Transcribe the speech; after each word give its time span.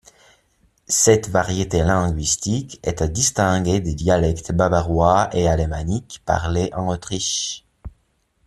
Cette 0.87 1.29
variété 1.29 1.83
linguistique 1.83 2.79
est 2.81 3.03
à 3.03 3.07
distinguer 3.07 3.81
des 3.81 3.93
dialectes 3.93 4.51
bavarois 4.51 5.29
et 5.31 5.47
alémaniques 5.47 6.23
parlés 6.25 6.71
en 6.73 6.87
Autriche. 6.87 7.65